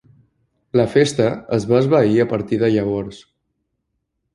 La 0.81 0.85
festa 0.93 1.27
es 1.59 1.69
va 1.75 1.79
esvair 1.85 2.19
a 2.25 2.29
partir 2.35 2.63
de 2.67 2.75
llavors. 2.79 3.25